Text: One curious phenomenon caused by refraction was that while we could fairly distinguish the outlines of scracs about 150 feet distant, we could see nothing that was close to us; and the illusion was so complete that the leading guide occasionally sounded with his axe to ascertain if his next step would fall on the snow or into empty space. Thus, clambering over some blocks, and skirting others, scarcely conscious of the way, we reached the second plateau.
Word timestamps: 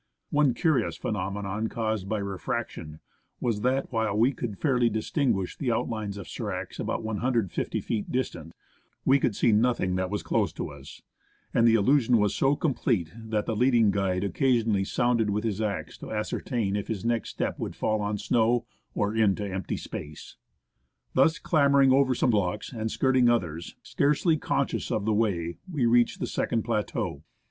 One 0.31 0.55
curious 0.55 0.97
phenomenon 0.97 1.67
caused 1.69 2.09
by 2.09 2.17
refraction 2.17 3.01
was 3.39 3.61
that 3.61 3.91
while 3.91 4.17
we 4.17 4.31
could 4.33 4.57
fairly 4.57 4.89
distinguish 4.89 5.55
the 5.55 5.71
outlines 5.71 6.17
of 6.17 6.25
scracs 6.27 6.79
about 6.79 7.03
150 7.03 7.79
feet 7.81 8.11
distant, 8.11 8.53
we 9.05 9.19
could 9.19 9.35
see 9.35 9.51
nothing 9.51 9.93
that 9.97 10.09
was 10.09 10.23
close 10.23 10.51
to 10.53 10.71
us; 10.71 11.03
and 11.53 11.67
the 11.67 11.75
illusion 11.75 12.17
was 12.17 12.33
so 12.33 12.55
complete 12.55 13.13
that 13.15 13.45
the 13.45 13.55
leading 13.55 13.91
guide 13.91 14.23
occasionally 14.23 14.85
sounded 14.85 15.29
with 15.29 15.43
his 15.43 15.61
axe 15.61 15.99
to 15.99 16.11
ascertain 16.11 16.75
if 16.75 16.87
his 16.87 17.05
next 17.05 17.29
step 17.29 17.59
would 17.59 17.75
fall 17.75 18.01
on 18.01 18.15
the 18.15 18.19
snow 18.21 18.65
or 18.95 19.13
into 19.15 19.45
empty 19.47 19.77
space. 19.77 20.35
Thus, 21.13 21.37
clambering 21.37 21.91
over 21.93 22.15
some 22.15 22.31
blocks, 22.31 22.73
and 22.73 22.89
skirting 22.89 23.29
others, 23.29 23.75
scarcely 23.83 24.35
conscious 24.35 24.89
of 24.91 25.05
the 25.05 25.13
way, 25.13 25.57
we 25.71 25.85
reached 25.85 26.19
the 26.19 26.25
second 26.25 26.63
plateau. 26.63 27.21